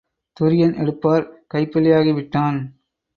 துரியன் 0.39 0.73
எடுப்பார் 0.77 1.25
கைப்பிள்ளையாகிவிட்டான். 1.53 2.57